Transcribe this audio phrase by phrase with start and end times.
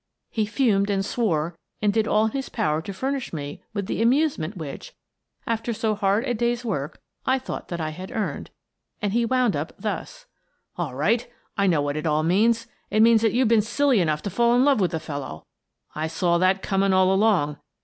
[0.31, 4.01] He fumed and swore and did all in his power to furnish me with the
[4.01, 4.93] amusement which,
[5.45, 8.49] after so hard a day's work, I thought that I had earned.
[8.99, 10.25] And he wound up thus:"
[10.75, 11.29] All right.
[11.55, 12.65] I know what it all means.
[12.89, 15.45] It means that you've been silly enough to fall in love with the fellow.
[15.93, 17.57] I saw that coming all along.